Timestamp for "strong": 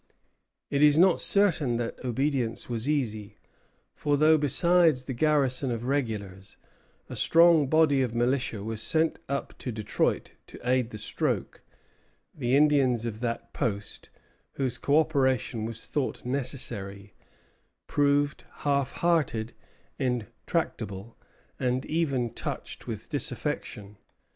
7.15-7.67